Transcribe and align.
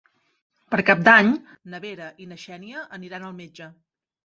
Per 0.75 0.79
Cap 0.87 1.03
d'Any 1.07 1.29
na 1.75 1.83
Vera 1.85 2.09
i 2.25 2.29
na 2.33 2.39
Xènia 2.47 2.83
aniran 3.01 3.31
al 3.31 3.39
metge. 3.45 3.73